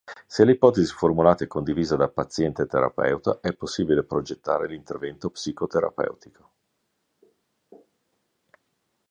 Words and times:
Se 0.25 0.43
l'ipotesi 0.43 0.91
formulata 0.95 1.43
è 1.43 1.47
condivisa 1.47 1.95
da 1.95 2.09
paziente 2.09 2.63
e 2.63 2.65
terapeuta 2.65 3.37
è 3.39 3.53
possibile 3.53 4.01
progettare 4.03 4.65
l'intervento 4.67 5.29
psicoterapeutico. 5.29 6.51